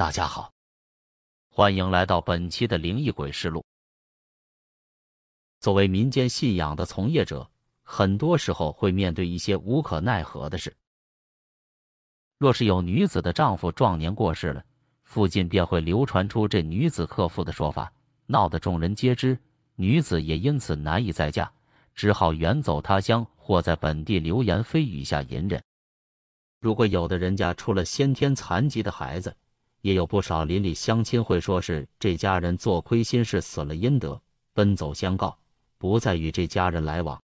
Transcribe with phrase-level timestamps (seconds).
[0.00, 0.50] 大家好，
[1.50, 3.62] 欢迎来到本期的灵异鬼事录。
[5.60, 7.46] 作为民间信仰的从业者，
[7.82, 10.74] 很多时候会面对一些无可奈何的事。
[12.38, 14.64] 若是有女子的丈夫壮年过世了，
[15.02, 17.92] 附近便会流传出这女子克夫的说法，
[18.24, 19.38] 闹得众人皆知，
[19.74, 21.52] 女子也因此难以再嫁，
[21.94, 25.62] 只好远走他乡，或在本地流言蜚语下隐忍。
[26.58, 29.36] 如果有的人家出了先天残疾的孩子，
[29.80, 34.20] 也有不少邻里乡亲会说是这家人做亏心事损了阴德，
[34.52, 35.38] 奔走相告，
[35.78, 37.20] 不再与这家人来往。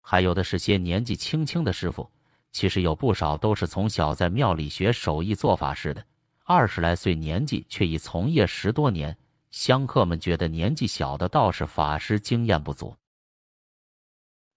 [0.00, 2.10] 还有的是些年纪轻轻的师傅，
[2.52, 6.04] 其实有不少都是从小在庙里学手艺做法事的，
[6.44, 9.16] 二十来岁年纪却已从业十多年。
[9.50, 12.96] 香客们觉得年纪小的道士法师经验不足。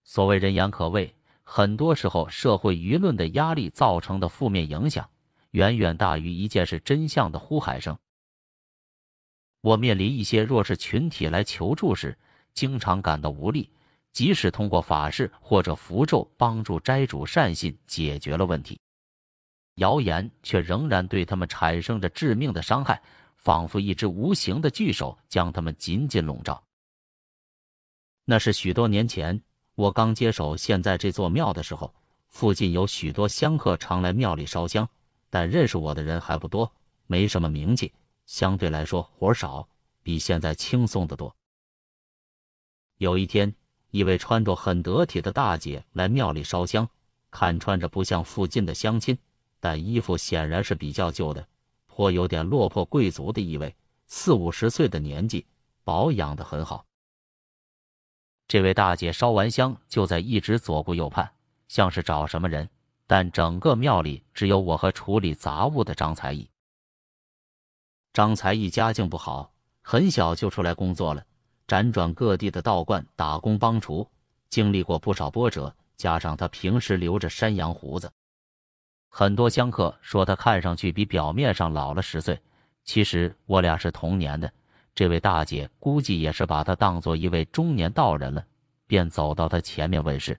[0.02, 5.08] 所谓人言可畏，很多时候社会舆论的压力造成的负面影响。
[5.50, 7.98] 远远大于一件事真相的呼喊声。
[9.60, 12.16] 我面临一些弱势群体来求助时，
[12.54, 13.70] 经常感到无力。
[14.10, 18.80] 即使通过法事或者符咒帮助斋主善信解决了问题，
[19.74, 23.00] 谣言却仍然对他们产生着致命的伤害，
[23.36, 26.60] 仿佛一只无形的巨手将他们紧紧笼罩。
[28.24, 29.40] 那是许多年前，
[29.74, 31.94] 我刚接手现在这座庙的时候，
[32.28, 34.88] 附近有许多香客常来庙里烧香。
[35.30, 36.72] 但认识我的人还不多，
[37.06, 37.92] 没什么名气，
[38.26, 39.68] 相对来说活少，
[40.02, 41.34] 比现在轻松得多。
[42.96, 43.54] 有一天，
[43.90, 46.88] 一位穿着很得体的大姐来庙里烧香，
[47.30, 49.18] 看穿着不像附近的乡亲，
[49.60, 51.46] 但衣服显然是比较旧的，
[51.86, 53.74] 颇有点落魄贵族的意味。
[54.06, 55.46] 四五十岁的年纪，
[55.84, 56.86] 保养的很好。
[58.46, 61.30] 这位大姐烧完香，就在一直左顾右盼，
[61.68, 62.70] 像是找什么人。
[63.08, 66.48] 但整个庙里只有我和处理杂物的张才艺。
[68.12, 69.50] 张才艺家境不好，
[69.82, 71.24] 很小就出来工作了，
[71.66, 74.08] 辗转各地的道观打工帮厨，
[74.50, 75.74] 经历过不少波折。
[75.96, 78.08] 加上他平时留着山羊胡子，
[79.08, 82.40] 很多香客说他看上去比表面上老了十岁。
[82.84, 84.52] 其实我俩是同年的。
[84.94, 88.44] 这位大姐估计也是把他当做一位中年道人了，
[88.86, 90.38] 便走到他前面问事。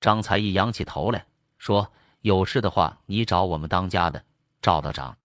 [0.00, 1.26] 张才义仰起头来
[1.58, 4.24] 说：“有事的话，你找我们当家的
[4.60, 5.16] 赵道长。”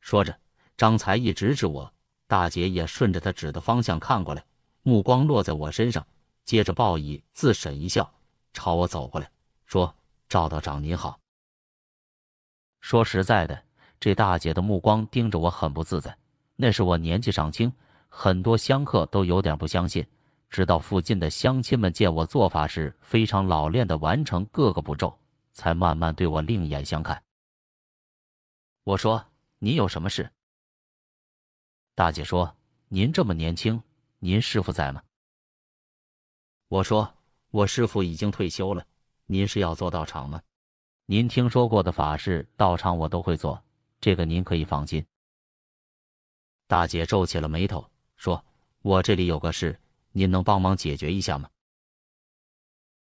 [0.00, 0.38] 说着，
[0.76, 1.92] 张才义指指我，
[2.26, 4.44] 大姐也顺着他指的方向看过来，
[4.82, 6.06] 目光落在我身上，
[6.44, 8.14] 接着报以自审一笑，
[8.52, 9.30] 朝我走过来，
[9.64, 9.96] 说
[10.28, 11.18] ：“赵道长您好。”
[12.80, 13.64] 说实在的，
[13.98, 16.16] 这大姐的目光盯着我很不自在。
[16.54, 17.72] 那是我年纪尚轻，
[18.08, 20.06] 很多香客都有点不相信。
[20.48, 25.18] 直到附近的乡亲们见我做法时非常老练的完成各个步骤，
[25.52, 27.22] 才慢慢对我另眼相看。
[28.84, 29.26] 我说
[29.58, 30.30] ：“您有什么事？”
[31.94, 32.56] 大姐说
[32.88, 33.82] ：“您这么年轻，
[34.20, 35.02] 您师傅在吗？”
[36.68, 37.14] 我说
[37.50, 38.86] ：“我师傅已经退休了。
[39.26, 40.40] 您是要做道场吗？
[41.06, 43.62] 您听说过的法事，道场我都会做，
[44.00, 45.04] 这个您可以放心。”
[46.68, 48.44] 大姐皱起了眉头，说
[48.82, 49.78] ：“我这里有个事。”
[50.16, 51.50] 您能帮忙解决一下吗？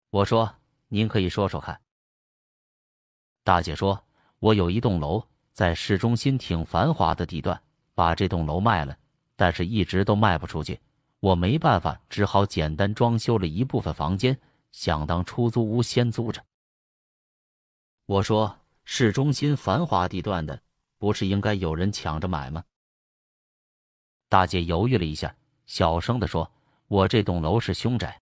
[0.10, 0.56] 我说
[0.90, 1.80] ：“您可以说说看。”
[3.46, 4.04] 大姐说
[4.42, 7.62] ：“我有一栋楼在市中心挺繁华的地段，
[7.94, 8.98] 把这栋楼卖了，
[9.36, 10.82] 但是一直都卖不出去，
[11.20, 14.36] 我没办法，只好简单装修了一部分房间，
[14.72, 16.44] 想当出租屋先租着。”
[18.08, 20.60] 我说：“市中心繁华地段的，
[20.98, 22.64] 不是应该有人抢着买吗？”
[24.30, 25.36] 大姐犹豫了一下，
[25.68, 26.52] 小声的说。
[26.94, 28.22] 我这栋楼是凶宅，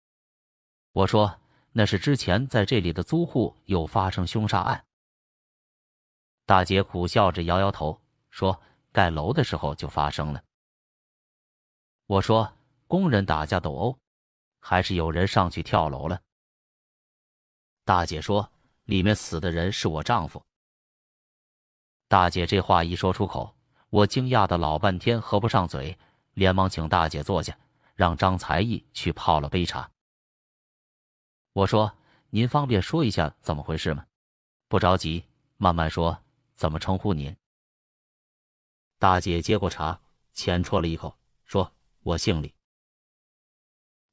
[0.92, 1.40] 我说
[1.72, 4.86] 那是之前在这里的租户有发生凶杀案。
[6.46, 10.44] 大姐苦笑着摇摇头，说盖楼的时候就发生了。
[12.06, 12.54] 我说
[12.86, 13.98] 工人打架斗殴，
[14.60, 16.22] 还是有人上去跳楼了。
[17.84, 18.52] 大姐说
[18.84, 20.46] 里面死的人是我丈夫。
[22.08, 23.56] 大姐这话一说出口，
[23.90, 25.98] 我惊讶的老半天合不上嘴，
[26.36, 27.58] 连忙请大姐坐下。
[28.00, 29.92] 让张才艺去泡了杯茶。
[31.52, 31.94] 我说
[32.32, 34.06] ：“您方便说一下怎么回事吗？
[34.70, 35.26] 不着急，
[35.58, 36.18] 慢慢说。
[36.56, 37.36] 怎么称呼您？”
[39.00, 40.00] 大姐接过茶，
[40.32, 42.54] 浅啜了一口，说：“我姓李。”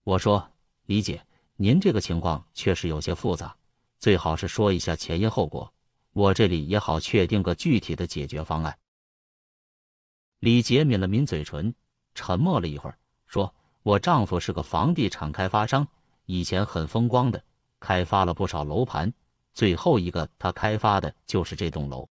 [0.02, 0.50] 我说
[0.86, 1.24] ：“李姐，
[1.54, 3.56] 您这个情况确实有些复杂，
[4.00, 5.72] 最好是说一下前因后果，
[6.10, 8.76] 我这里也好确定个具体的解决方案。”
[10.40, 11.72] 李杰抿了抿嘴唇，
[12.16, 13.54] 沉默了一会儿，说。
[13.86, 15.86] 我丈夫是个房地产开发商，
[16.24, 17.40] 以前很风光的，
[17.78, 19.12] 开发了不少楼盘。
[19.54, 22.08] 最后一个他开发的就是这栋楼。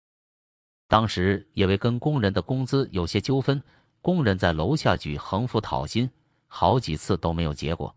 [0.87, 3.61] 当时因为跟工人的工资有些纠纷，
[4.01, 6.09] 工人在楼下举横幅讨薪，
[6.47, 7.95] 好几次都没有结果。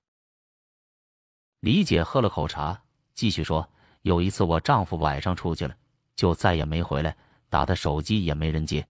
[1.61, 2.79] 李姐喝了口茶，
[3.15, 3.67] 继续说
[4.03, 5.75] ：“有一次我丈夫晚上出去了，
[6.15, 7.17] 就再也没回来，
[7.49, 8.87] 打他手机也没人接。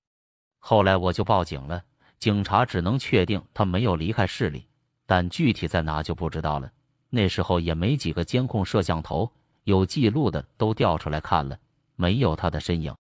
[0.58, 1.84] 后来我就报警了，
[2.18, 4.66] 警察只能确定他没有离开市里，
[5.12, 6.72] 但具体在哪就不知道了。
[7.10, 9.30] 那时候也没几个监控摄像头，
[9.64, 11.58] 有记录的都调出来看了，
[11.96, 12.96] 没有他的身影。”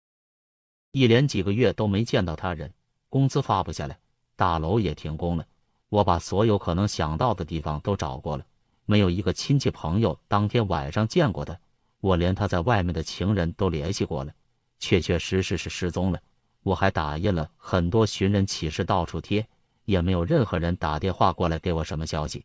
[0.90, 2.74] 一连几个月都没见到他人，
[3.08, 3.96] 工资发不下来，
[4.34, 5.46] 大楼也停工了。
[5.88, 8.44] 我把所有可能想到的地方都找过了，
[8.86, 11.56] 没有一个亲戚朋友当天晚上见过他。
[12.00, 14.32] 我连他在外面的情人都联系过了，
[14.80, 16.20] 确确实实是失踪了。
[16.64, 19.46] 我还打印了很多寻人启事，到处贴，
[19.90, 22.44] 也没有任何人打电话过来给我什么消息。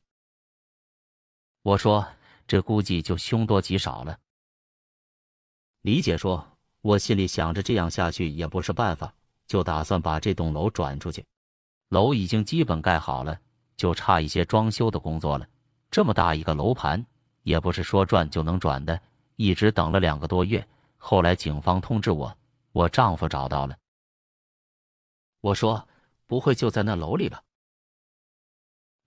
[1.62, 2.06] 我说
[2.48, 4.18] 这估计就凶多吉少了。
[5.82, 6.46] 李姐说。
[6.86, 9.12] 我心里想着，这样下去也不是办法，
[9.48, 11.26] 就打算把这栋楼转出去。
[11.90, 13.40] 楼已经基本盖好了，
[13.76, 15.48] 就差一些装修的工作了。
[15.90, 17.04] 这么大一个楼盘，
[17.42, 19.02] 也不是说转就能转的，
[19.36, 20.64] 一直等了两个多月。
[20.96, 22.38] 后来警方通知我，
[22.72, 23.76] 我丈夫找到了。
[25.42, 25.88] 我说
[26.28, 27.42] ：“不会就在那楼里吧？”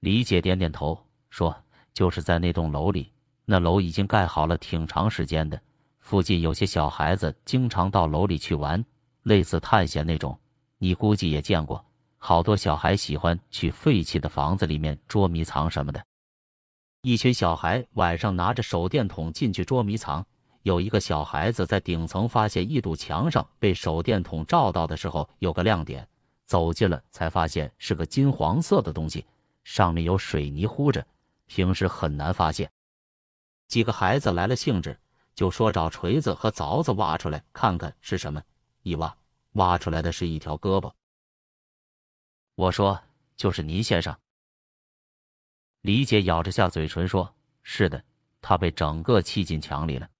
[0.01, 3.13] 李姐点点头，说：“就是在那栋楼里，
[3.45, 5.61] 那楼已经盖好了挺长时间的。”
[5.99, 8.83] 附近有些小孩子经常到楼里去玩，
[9.25, 10.39] 类似探险那种。
[10.79, 11.85] 你估计也见过，
[12.17, 16.03] 好多小孩喜欢去废弃的房子里面捉迷藏什么的。
[17.03, 20.25] 一群小孩晚上拿着手电筒进去捉迷藏，
[20.63, 26.09] 有一个小孩子在顶层发现一堵墙上被手电筒照到的时候有个亮点，
[26.49, 29.25] 走近了才发现是个金黄色的东西，
[29.63, 31.07] 上面有水泥糊着，
[31.47, 32.73] 平时很难发现。
[33.69, 34.99] 几个孩子来了兴致。
[35.35, 38.43] 就说找锤子和凿子挖出来看看是什么，
[38.83, 39.17] 一挖
[39.53, 40.93] 挖出来的是一条胳膊。
[42.57, 43.01] 我说
[43.37, 44.19] 就是倪先生。
[45.83, 48.03] 李姐咬着下嘴唇说：“是的，
[48.41, 50.11] 他被整个砌进墙里了。”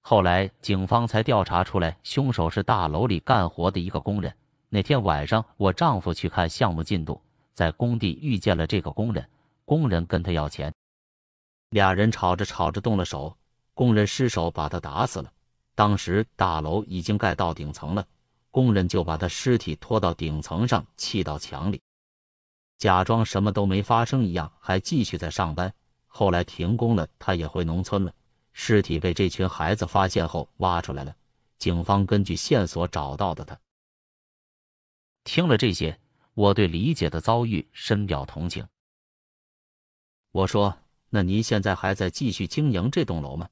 [0.00, 4.32] 后来警方才调查出来，凶手是大楼里干活的一个工人。
[4.76, 7.18] 那天晚上，我丈夫去看项目进度，
[7.54, 9.26] 在工地遇见了这个工人，
[9.64, 10.70] 工人跟他要钱，
[11.70, 13.34] 俩人吵着吵着动了手。
[13.72, 15.32] 工人失手把他打死了。
[15.74, 18.06] 当时大楼已经盖到顶层了，
[18.50, 21.80] 工人就把他尸体拖到顶层上砌到墙里，
[22.76, 25.72] 假装什么都没发生一样，还继续在上班。
[26.06, 28.12] 后来停工了，他也回农村了。
[28.52, 31.16] 尸体被这群孩子发现后挖出来了，
[31.58, 33.58] 警方根据线索找到的他。
[35.26, 35.98] 听了这些，
[36.34, 38.64] 我对李姐的遭遇深表同情。
[40.30, 40.78] 我说
[41.10, 43.48] ：“那您现在还在继续经营这栋楼吗？”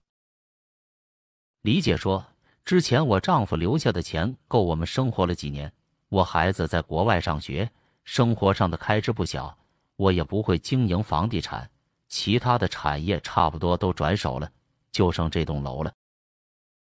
[1.63, 2.25] 李姐说
[2.65, 5.71] ：“之前我丈夫留下的钱够我们生活了几年。
[6.11, 7.69] 我孩子在国外上学，
[8.05, 9.59] 生活上的开支不小。
[9.97, 11.69] 我也不会经营房地产，
[12.09, 14.49] 其他的产业差不多都转手了，
[14.93, 15.93] 就剩这栋楼了。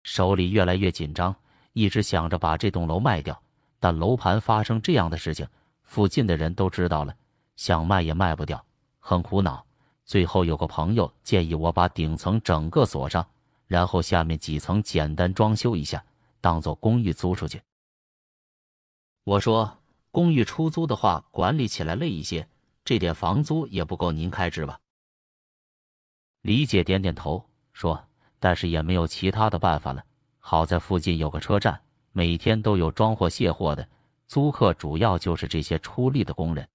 [0.05, 1.35] 手里越来越紧张，
[1.73, 3.43] 一直想着把这栋楼卖掉。
[3.79, 5.47] 但楼盘发生这样的事情，
[5.83, 7.15] 附近的人都知道了，
[7.57, 8.65] 想卖也卖不掉，
[8.99, 9.65] 很苦恼。
[10.05, 13.27] 最后有个朋友建议我把顶层整个锁上。”
[13.67, 16.05] 然后下面几层简单装修一下，
[16.41, 17.61] 当做公寓租出去。
[19.25, 19.79] 我说，
[20.13, 22.47] 公寓出租的话，管理起来累一些，
[22.85, 24.79] 这点房租也不够您开支吧？
[26.43, 28.05] 李姐点点头说
[28.39, 30.05] ：“但是也没有其他的办法了。
[30.39, 31.81] 好在附近有个车站，
[32.17, 33.87] 每天都有装货卸货的
[34.27, 36.67] 租客，主要就是这些出力的工人。”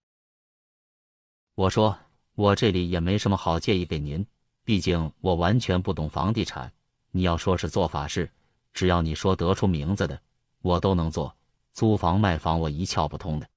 [1.57, 1.97] 我说
[2.35, 4.23] ：“我这里也没什么好建议给您，
[4.63, 6.71] 毕竟我完全不懂房地产。”
[7.09, 8.31] 你要说是做法事，
[8.71, 10.21] 只要你说得出名字的，
[10.61, 11.35] 我都能做。
[11.73, 13.49] 租房卖房我一窍不通的。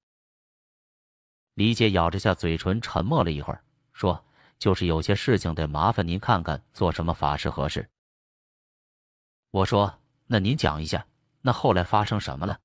[1.53, 3.63] 李姐咬着下嘴唇，沉默了一会儿，
[3.93, 4.25] 说
[4.59, 7.87] ：“就是有些事情得麻烦您看看，做什么法事合适。”
[9.53, 11.07] 我说：“那您讲一下，
[11.47, 12.59] 那后来发生什么了？”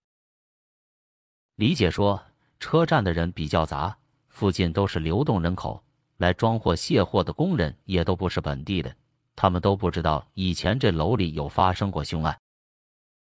[1.55, 2.23] 李姐说
[2.61, 3.97] ：“车站的人比较杂，
[4.29, 5.83] 附近都是流动人口，
[6.15, 8.95] 来装货卸货的工人也都不是本地的。”
[9.35, 12.37] 他们都不知道以前这楼里有发生过凶案，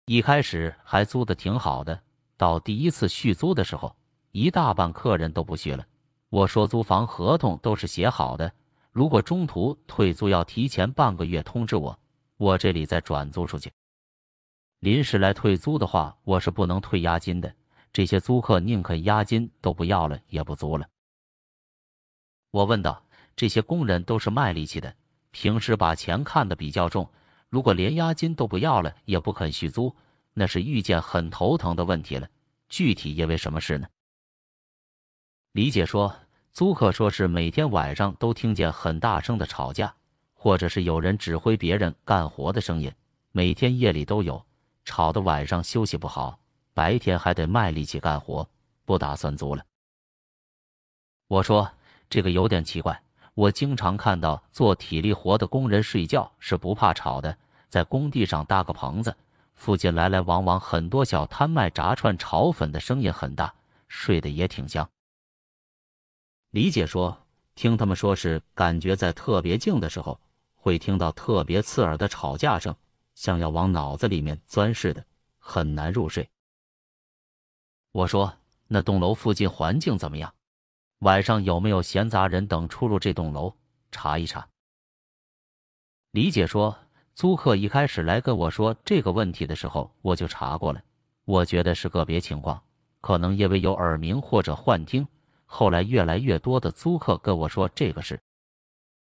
[0.05, 2.01] 一开始还租的挺好的，
[2.35, 3.95] 到第一次续租的时候，
[4.31, 5.85] 一大半客人都不续了。
[6.29, 8.51] 我说租房合同都是写好的，
[8.91, 11.99] 如果中途退租要提前半个月通知我，
[12.37, 13.71] 我这里再转租出去。
[14.79, 17.53] 临时来退租的话，我是不能退押金的。
[17.91, 20.87] 这些租客宁肯押金都不要了，也不租了。
[22.51, 23.03] 我问道：
[23.35, 24.95] 这些工人都是卖力气的。
[25.31, 27.09] 平时把钱看得比较重，
[27.49, 29.93] 如果连押金都不要了，也不肯续租，
[30.33, 32.27] 那是遇见很头疼的问题了。
[32.69, 33.87] 具体因为什么事呢？
[35.51, 36.15] 李姐说，
[36.53, 39.93] 租客说是每天晚上都听见很大声的吵架，
[40.33, 42.91] 或者是有人指挥别人干活的声音，
[43.31, 44.43] 每天夜里都有，
[44.89, 46.39] 吵得晚上休息不好，
[46.73, 48.49] 白天还得卖力气干活，
[48.85, 49.63] 不打算租了。
[51.27, 51.71] 我说
[52.09, 52.99] 这个有点奇怪，
[53.35, 59.15] 我经常看到做体力活的工人睡觉是不怕吵的，在工地上搭个棚子，
[59.53, 63.53] 附近来来往往很多小摊卖炸串、炒粉的声音很大，
[63.87, 64.89] 睡得也挺香。
[66.49, 67.15] 李姐说，
[67.53, 70.19] 听他们说是感觉在特别静的时候，
[70.55, 72.75] 会听到特别刺耳的吵架声，
[73.19, 75.05] 像要往脑子里面钻似的，
[75.39, 76.29] 很难入睡。
[77.91, 78.33] 我说，
[78.69, 80.33] 那栋楼附近环境怎么样？
[80.99, 83.53] 晚上有没有闲杂人等出入这栋楼？
[83.91, 84.47] 查一查。
[86.11, 86.77] 李姐说，
[87.13, 90.81] 租客一开始来跟我说这个问题的时候，我就查过了。
[91.25, 92.63] 我觉得是个别情况，
[93.01, 95.05] 可能因为有耳鸣或者幻听。
[95.45, 98.17] 后来越来越多的租客跟我说这个事，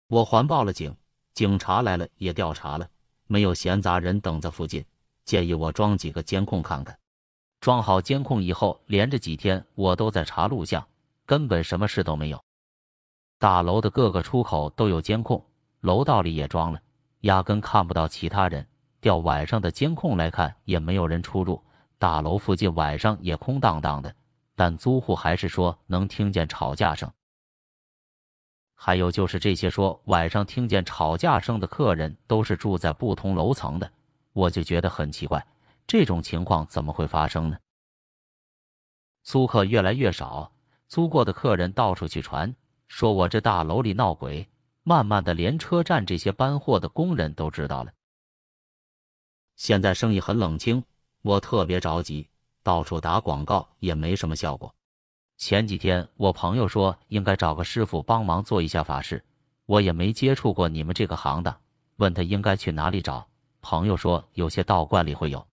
[0.08, 0.98] 我还报了警。
[1.36, 2.90] 警察来了也调查了，
[3.32, 4.84] 没有闲杂人等在附近，
[5.24, 6.98] 建议我装几个监控看看。
[7.62, 10.84] 装好监控以后，连着几天我都在查录像。
[11.28, 12.44] 根本什么事都没有，
[13.38, 15.46] 大楼的各个出口都有监控，
[15.82, 16.82] 楼道里也装了，
[17.20, 18.66] 压根看不到其他人。
[19.00, 21.64] 调晚上的监控来看，也没有人出入，
[22.00, 24.12] 大楼附近晚上也空荡荡的。
[24.56, 27.08] 但租户还是说能听见吵架声。
[28.82, 33.92] 还有就是这些说晚上听见吵架声的客人都是住在不同楼层的，
[34.32, 35.46] 我就觉得很奇怪，
[35.86, 37.58] 这种情况怎么会发生呢？
[39.22, 40.54] 租客越来越少。
[40.88, 42.56] 租过的客人到处去传，
[42.88, 44.48] 说我这大楼里闹鬼。
[44.84, 47.92] 慢慢的，连车站这些搬货的工人都知道了。
[49.58, 50.82] 现在生意很冷清，
[51.22, 52.30] 我特别着急，
[52.64, 54.74] 到处打广告也没什么效果。
[55.40, 59.24] 前几天我朋友说应该找个师傅帮忙做一下法事，
[59.66, 61.58] 我也没接触过你们这个行当，
[61.96, 63.26] 问他应该去哪里找，
[63.62, 65.48] 朋友说有些道观里会有。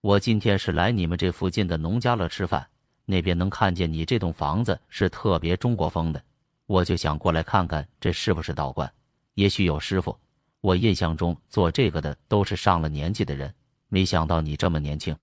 [0.00, 2.66] 我今天是来你们这附近的农家乐吃饭。
[3.04, 6.22] 那边能看见你这栋房子是特别中国风的，
[6.66, 8.90] 我就想过来看看这是不是道观，
[9.34, 10.16] 也许有师傅。
[10.60, 13.52] 我印象中做这个的都是上了年纪的人，
[13.88, 15.16] 没想到你这么年轻。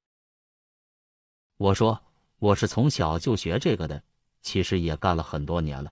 [1.55, 1.97] 我说
[2.39, 4.03] 我是从小就学这个的，
[4.41, 5.91] 其实也干了很多年了。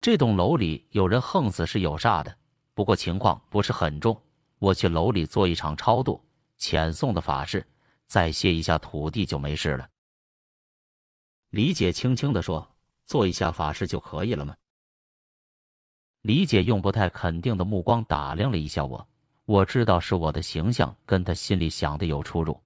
[0.00, 2.36] 这栋楼里有人横死是有煞的，
[2.74, 4.20] 不过情况不是很重。
[4.58, 6.22] 我去楼里做一场超度、
[6.58, 7.66] 遣送的法事，
[8.06, 9.88] 再卸一下土地就没事了。
[11.50, 12.68] 李姐轻轻地说
[13.06, 14.54] ：“做一下法事就可以了吗？”
[16.22, 19.08] 李姐用不太肯定的目光打量了一下我，
[19.46, 22.60] 我知道是我的形象跟她心里想的有出入。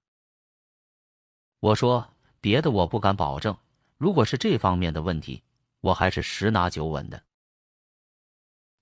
[1.59, 2.05] 我说
[2.43, 3.55] ：“别的我不敢保证，
[3.97, 5.41] 如果是这方面的问题，
[5.79, 7.23] 我还是十拿九稳的。”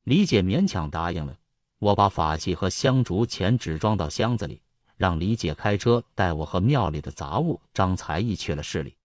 [0.03, 1.37] 李姐勉强答应了。
[1.77, 4.63] 我把法器和香烛钱纸装到箱子里，
[4.97, 8.95] 让李姐开车带我和庙里的杂物张才艺去了市里。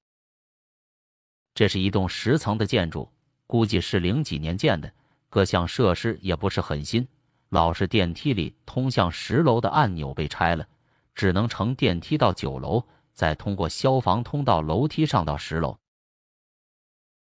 [1.54, 3.10] 这是一栋十层的建筑，
[3.46, 4.90] 估计是零几年建的，
[5.28, 7.06] 各项设施也不是很新。
[7.50, 10.66] 老式电梯里通向十楼的按钮被拆了，
[11.14, 12.82] 只能乘电梯到九楼，
[13.16, 15.76] 再通过消防通道楼梯上到十楼。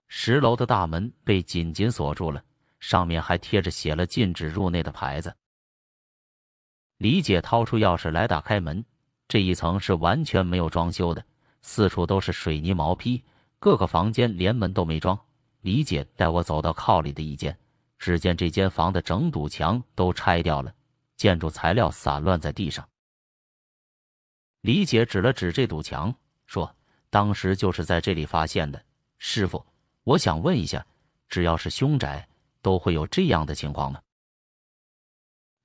[0.08, 2.42] 十楼的大门被紧紧锁住了，
[2.80, 5.36] 上面还贴着写了禁止入内的牌子。
[6.96, 8.82] 李姐掏出钥匙来打开门，
[9.28, 11.22] 这一层是完全没有装修的，
[11.60, 13.22] 四处都是水泥毛坯。
[13.58, 15.18] 各个房间连门都没装。
[15.60, 17.56] 李姐带我走到靠里的一间，
[17.98, 20.74] 只见这间房的整堵墙都拆掉了，
[21.16, 22.88] 建筑材料散乱在地上。
[24.64, 26.14] 李姐指了指这堵墙，
[26.46, 26.74] 说
[27.10, 28.82] ：“当时就是在这里发现的。”
[29.20, 29.62] 师傅，
[30.04, 30.86] 我想问一下，
[31.28, 32.26] 只要是凶宅，
[32.62, 34.00] 都会有这样的情况吗？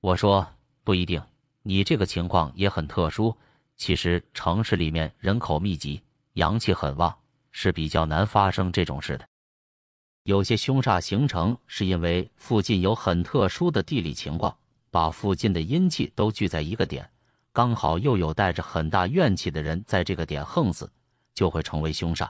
[0.02, 0.46] 我说
[0.84, 1.22] 不一定，
[1.62, 3.34] 你这个情况也很特殊。
[3.78, 6.02] 其实城市里面人口密集，
[6.34, 7.16] 阳气很旺。
[7.52, 9.26] 是比较难发生这种事的。
[10.24, 14.54] 有些凶煞形成是因为附近有很特殊的地理情况，
[14.90, 17.10] 把附近的阴气都聚在一个点，
[17.52, 20.90] 刚好又有带着很大怨气的人在这个点横死，
[21.34, 22.28] 就会成为凶煞。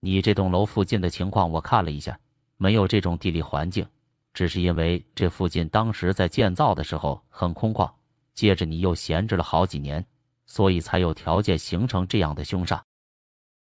[0.00, 2.18] 你这栋楼附近的情况我看了一下，
[2.58, 3.86] 没有这种地理环境，
[4.34, 7.90] 只是因为这附近当时在建造的时候很空旷，
[8.34, 10.06] 接着你又闲置了好几年，
[10.44, 12.80] 所以才有条件形成这样的凶煞。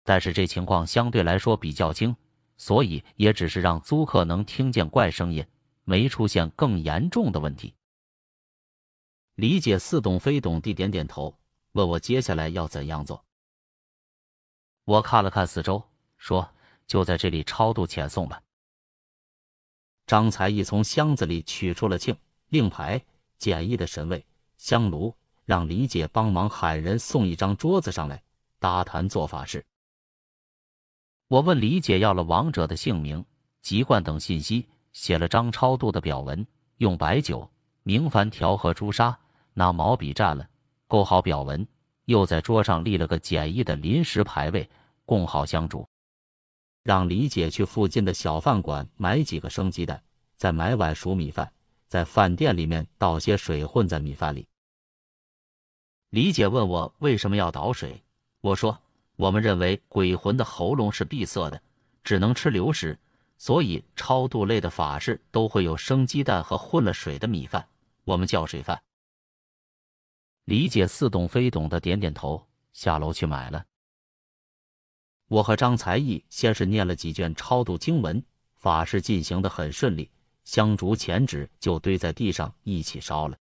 [0.03, 2.13] 但是这情况相对来说比较轻，
[2.57, 5.45] 所以也只是让租客能听见怪声音，
[5.85, 7.73] 没出现更严重的问题。
[9.39, 11.33] 李姐似懂非懂地点点头，
[11.71, 13.23] 问我接下来要怎样做。
[14.83, 15.81] 我看了看四周，
[16.17, 16.51] 说
[16.85, 18.41] ：“就在这里超度遣送吧。”
[20.05, 22.17] 张才义从箱子里取出了磬、
[22.49, 23.01] 令牌、
[23.37, 24.25] 简易的神位、
[24.57, 25.15] 香炉，
[25.45, 28.21] 让李姐帮忙喊人送一张桌子上来，
[28.59, 29.65] 搭坛做法事。
[31.29, 33.23] 我问李姐要了亡者的姓名、
[33.61, 37.49] 籍贯等信息，写了张超度的表文，用白酒、
[37.83, 39.17] 明矾调和朱砂，
[39.59, 40.47] 拿毛笔蘸了，
[40.87, 41.67] 勾好表文，
[42.05, 44.69] 又在桌上立了个简易的临时牌位，
[45.03, 45.85] 供好香烛。
[46.81, 50.01] 让李姐去附近的小饭馆买几个生鸡蛋，
[50.37, 51.51] 再买碗熟米饭，
[51.89, 54.47] 在饭店里面倒些水混在米饭里。
[56.09, 58.01] 李姐问我为什么要倒水，
[58.39, 58.79] 我说
[59.17, 61.61] 我们认为鬼魂的喉咙是闭塞的，
[62.01, 62.97] 只能吃流食，
[63.37, 67.67] 所以超度类的法事都会有生鸡蛋和混了水的米饭，
[68.05, 68.81] 我们叫水饭。
[70.49, 73.63] 李姐似懂非懂的点点头，下楼去买了。
[75.27, 78.25] 我和张才义先是念了几卷超度经文，
[78.55, 80.09] 法事进行的很顺利，
[80.43, 83.37] 香烛钱纸就堆在地上一起烧了。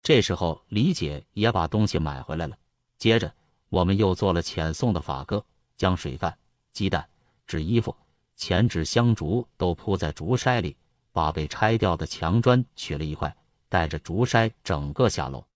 [0.00, 2.56] 这时候李姐也把东西买回来了。
[2.96, 3.30] 接着
[3.68, 5.44] 我们又做了遣送的法歌，
[5.76, 6.38] 将水饭、
[6.72, 7.06] 鸡蛋、
[7.46, 7.94] 纸衣服、
[8.36, 10.78] 钱纸、香烛都铺在竹筛里，
[11.12, 13.36] 把被拆掉的墙砖取了一块，
[13.68, 15.46] 带着竹筛整个下楼，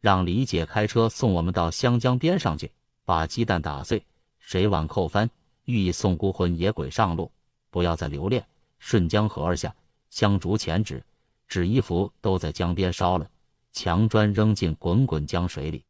[0.00, 2.70] 让李姐开车送我们到湘江边上去。
[3.04, 4.04] 把鸡蛋打碎，
[4.38, 5.30] 水碗扣翻，
[5.64, 7.32] 寓意送孤魂野鬼上路，
[7.70, 8.46] 不要再留恋。
[8.78, 9.74] 顺江河而下，
[10.10, 11.02] 香烛钱纸、
[11.46, 13.26] 纸衣服都在江边烧了，
[13.72, 15.82] 墙砖扔进滚滚江水里。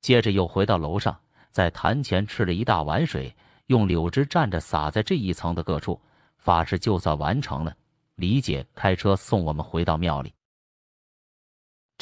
[0.00, 1.16] 接着又回到楼上，
[1.52, 3.32] 在坛前吃了一大碗水，
[3.66, 6.00] 用柳枝蘸着撒在这一层的各处，
[6.38, 7.72] 法事就算完成了。
[8.16, 10.34] 李姐开车送我们回到庙里。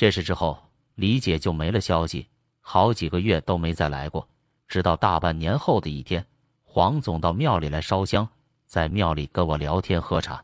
[0.01, 0.59] 这事之后，
[0.95, 2.27] 李姐就没了消息。
[2.63, 4.27] 好几个月都没再来过，
[4.67, 6.27] 直到大半年后的一天，
[6.65, 8.27] 黄总到庙里来烧香，
[8.65, 10.43] 在庙里跟我聊天喝茶。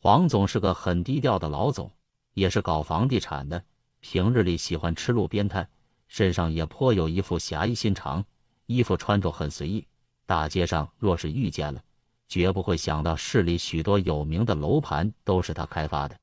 [0.00, 1.90] 黄总是个很低调的老总，
[2.32, 3.62] 也是搞房地产的，
[4.00, 5.68] 平日里喜欢吃路边摊，
[6.08, 8.24] 身上也颇有一副侠义心肠，
[8.64, 9.86] 衣服穿着很随意。
[10.24, 11.82] 大街上若是遇见了，
[12.28, 16.16] 绝不会想到市里许多有名的楼盘都是他开发的。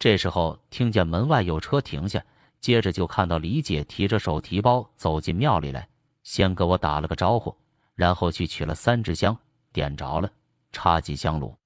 [0.00, 2.20] 这时候听见门外有车停下。
[2.58, 5.88] 接着就看到李姐提着手提包走进庙里来，
[6.22, 7.56] 先给我打了个招呼，
[7.94, 9.34] 然后去取了三支香，
[9.72, 10.30] 点着了，
[10.70, 11.56] 插进香炉。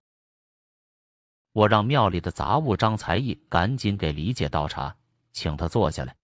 [1.51, 4.95] 我让庙里的杂物张才艺赶紧给李姐倒茶，
[5.33, 6.15] 请她坐下来。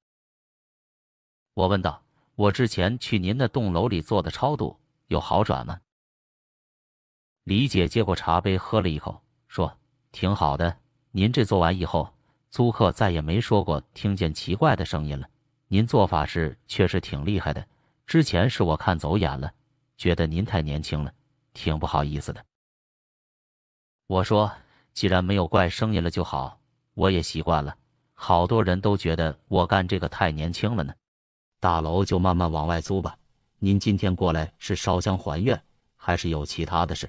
[1.55, 2.01] 我问道
[2.37, 5.81] ：“我之前去您的栋楼里做的超度有好转吗？”
[7.43, 9.77] 李姐接过茶杯喝了一口，说
[10.13, 10.79] ：“挺好的，
[11.11, 12.13] 您这做完以后。”
[12.51, 15.29] 租客再也没说过听见奇怪的声音了。
[15.69, 17.65] 您做法事确实挺厉害的。
[18.09, 19.53] 之前是我看走眼了，
[19.97, 21.15] 觉得您太年轻了，
[21.55, 22.45] 挺不好意思的。
[24.09, 24.51] 我说，
[24.93, 26.59] 既然没有怪声音了就好，
[26.95, 27.77] 我也习惯了。
[28.15, 30.93] 好多人都觉得我干这个太年轻了呢。
[31.61, 33.17] 大楼就慢慢往外租吧。
[33.61, 35.63] 您今天过来是烧香还愿，
[35.95, 37.09] 还是有其他的事？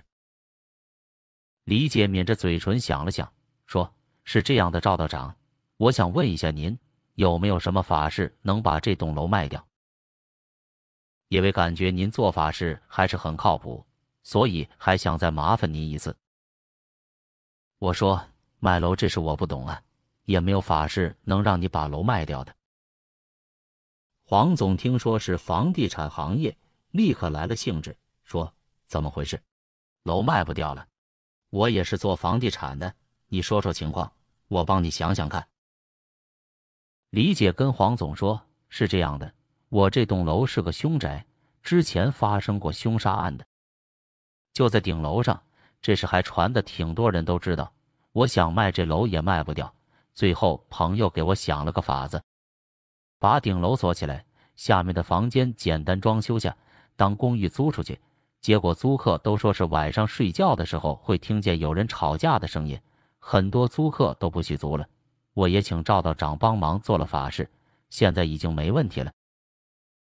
[1.63, 3.33] 李姐抿着嘴唇想了想，
[3.71, 3.93] 说。
[4.23, 5.35] 是这样的，赵道长，
[5.77, 6.77] 我想问一下您，
[7.15, 9.67] 有没有什么法事能把这栋楼卖掉？
[11.29, 13.83] 因为感觉您做法事还是很靠谱，
[14.21, 16.15] 所以还想再麻烦您一次。
[17.79, 18.23] 我说
[18.59, 19.81] 卖楼这事我不懂啊，
[20.25, 22.55] 也没有法事能让你把楼卖掉的。
[24.23, 26.55] 黄总听说是房地产行业，
[26.91, 28.53] 立刻来了兴致，说
[28.85, 29.41] 怎么回事？
[30.03, 30.87] 楼卖不掉了？
[31.49, 32.95] 我也是做房地产的。
[33.33, 34.11] 你说说情况，
[34.49, 35.47] 我帮你想想看。
[37.11, 39.33] 李姐跟黄总说：“是这样的，
[39.69, 41.25] 我这栋楼是个凶宅，
[41.63, 43.45] 之前发生过凶杀案的，
[44.51, 45.41] 就在顶楼上。
[45.81, 47.71] 这事还传的挺多人都知道。
[48.11, 49.73] 我想卖这楼也卖不掉，
[50.13, 52.21] 最后朋友给我想了个法子，
[53.17, 54.25] 把顶楼锁起来，
[54.57, 56.53] 下面的房间简单装修下，
[56.97, 57.97] 当公寓租出去。
[58.41, 62.77] 结果租客都说是晚上睡觉的时候会听见有人吵架的声音。”
[63.23, 64.85] 很多租客都不许租了，
[65.33, 67.47] 我也请赵道长帮忙做了法事，
[67.89, 69.13] 现在已经没问题了，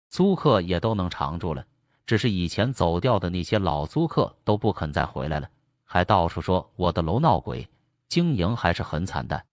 [0.08, 1.64] 租客也都能常住了。
[2.06, 5.48] 只是以前走掉的那些老租客都不肯再回来了，
[5.84, 7.68] 还到处说我的楼闹鬼，
[8.08, 9.46] 经营还是很惨淡。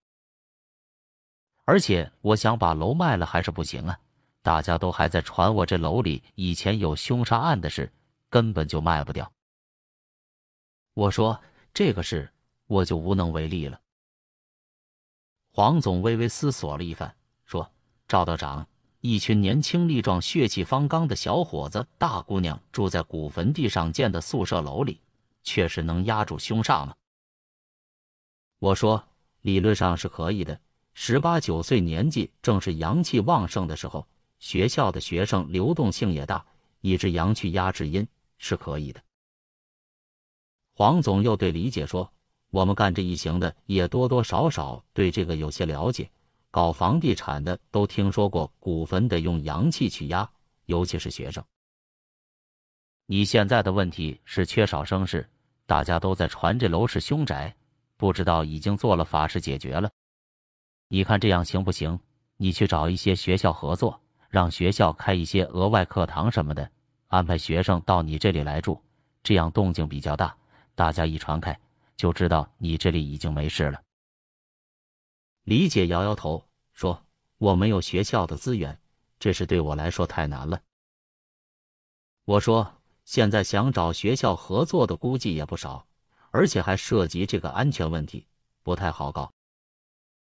[1.65, 3.99] 而且我想把楼卖了还是不行啊，
[4.41, 7.91] 大家都还在传我这楼里以前有凶杀案的事，
[8.29, 9.29] 根本就卖不掉。
[10.93, 11.39] 我说
[11.73, 12.31] 这个事。
[12.67, 13.81] 我就无能为力了。
[15.51, 17.71] 黄总微微思索了一番，说
[18.07, 18.67] ：“赵道长，
[19.01, 25.01] 一群年轻力壮、血气方刚的小伙子、大姑娘住在古坟地上建的宿舍楼里，
[25.41, 26.95] 确实能压住凶煞吗？”
[28.59, 29.03] 我说
[29.41, 30.59] ：“理论上是可以的。
[30.93, 34.07] 十八九岁年纪正是阳气旺盛的时候，
[34.39, 36.45] 学校的学生流动性也大，
[36.81, 39.01] 以致阳去压制阴是可以的。”
[40.75, 42.13] 黄总又对李姐说。
[42.49, 46.09] 我们干这一行的也多多少少对这个有些了解，
[46.49, 50.29] 搞房地产的都听说过古坟得用阳气去压，
[50.65, 51.43] 尤其是学生。
[53.05, 55.29] 你现在的问题是缺少声势，
[55.65, 57.55] 大家都在传这楼是凶宅，
[57.95, 59.89] 不知道已经做了法事解决了。
[60.87, 61.99] 你看这样行不行？
[62.37, 66.69] 你去找一些学校合作，让学校开一些额外课堂什么的，
[67.07, 68.81] 安排学生到你这里来住，
[69.23, 70.35] 这样动静比较大，
[70.75, 71.57] 大家一传开。
[71.97, 73.81] 就知道你这里已经没事了。
[75.43, 77.03] 李姐摇摇头说
[77.39, 78.79] ：“我没有学校的资源，
[79.19, 80.61] 这事对我来说太难了。”
[82.23, 82.71] 我说
[83.03, 85.87] ：“现在想找学校合作的估计也不少，
[86.29, 88.27] 而且还涉及这个安全问题，
[88.61, 89.31] 不太好搞。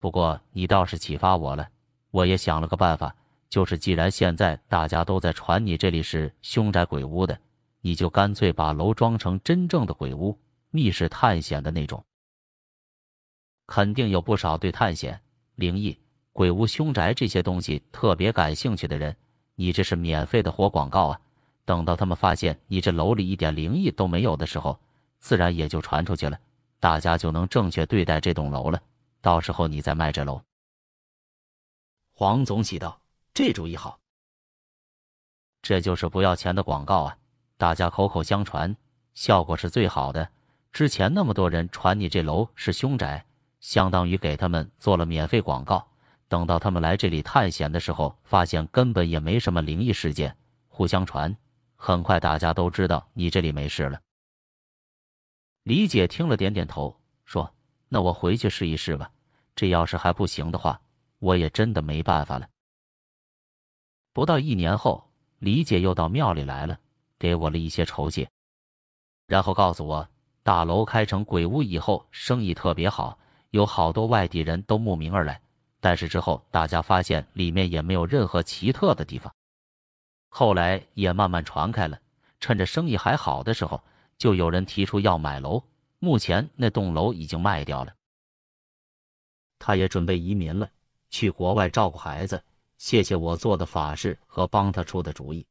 [0.00, 1.68] 不过你倒是启发我了，
[2.10, 3.14] 我也想了个办法，
[3.50, 7.38] 就是既然现在大家都在传你这里是凶宅鬼屋的，
[7.80, 10.38] 你就干脆把楼装成真正的鬼屋。”
[10.70, 12.04] 密室探险的那种，
[13.66, 15.20] 肯定有不少对探险、
[15.54, 15.98] 灵异、
[16.32, 19.16] 鬼屋、凶宅这些东西特别感兴趣的人。
[19.54, 21.20] 你这是免费的活广告啊！
[21.64, 24.78] 等到他们发现你这楼里一点灵异都没有的时候，
[25.18, 26.38] 自然也就传出去了，
[26.78, 28.80] 大家就能正确对待这栋楼了。
[29.20, 30.40] 到时候你再卖这楼。
[32.12, 33.00] 黄总喜道
[33.34, 33.98] ：“这主意好，
[35.60, 37.18] 这就是不要钱的广告啊！
[37.56, 38.76] 大家口口相传，
[39.14, 40.30] 效果是最好的。”
[40.72, 43.24] 之前那么多人传你这楼是凶宅，
[43.60, 45.86] 相当于给他们做了免费广告。
[46.28, 50.36] 等到他们来这里探险的时候，发现根本也没什么灵异事件，
[50.68, 51.34] 互相传，
[51.74, 53.98] 很快大家都知道你这里没事了。
[55.62, 57.54] 李姐听了点点头，说
[57.88, 59.10] ：“那我回去试一试吧。
[59.56, 60.80] 这要是还不行的话，
[61.18, 62.46] 我也真的没办法了。”
[64.12, 66.78] 不到一年后，李姐又到庙里来了，
[67.18, 68.28] 给我了一些酬谢，
[69.26, 70.08] 然后告诉我。
[70.48, 73.18] 大楼开成鬼屋以后，生意特别好，
[73.50, 75.42] 有好多外地人都慕名而来。
[75.78, 79.30] 但是之后大家发现里面也没有任何奇特的地方，
[80.30, 82.00] 后来也慢慢传开了。
[82.40, 83.84] 趁着生意还好的时候，
[84.16, 85.62] 就有人提出要买楼。
[85.98, 87.92] 目前那栋楼已经卖掉了，
[89.58, 90.70] 他也准备移民了，
[91.10, 92.42] 去国外照顾孩子。
[92.78, 95.46] 谢谢我做的法事和帮他出的主意。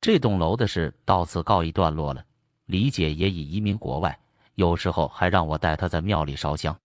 [0.00, 2.24] 这栋楼的事到此告一段落了。
[2.68, 4.20] 李姐也已移民国外，
[4.56, 6.78] 有时候还让我带她在庙里烧香。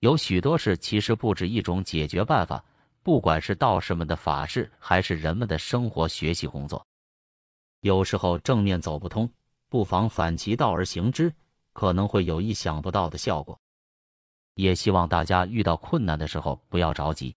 [0.00, 2.62] 有许多事，其实不止一种解决办法。
[3.02, 6.86] 不管是道士们的法事，还是人们的生活学习工作，
[7.80, 9.32] 有时候正面走不通，
[9.70, 11.32] 不妨反其道而行之，
[11.72, 13.58] 可能会有意想不到的效果。
[14.56, 17.34] 也希望大家遇到困难的时候不要着急，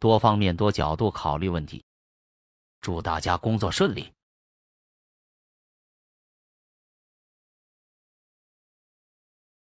[0.00, 1.84] 多方面、多角度考虑问题。
[2.80, 4.13] 祝大家工作顺利！